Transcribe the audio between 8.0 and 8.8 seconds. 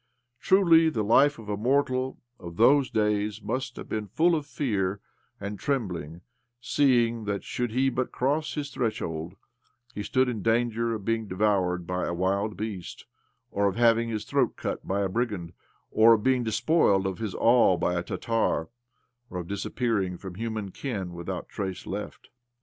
cross his